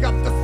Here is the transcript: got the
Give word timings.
got 0.00 0.14
the 0.22 0.37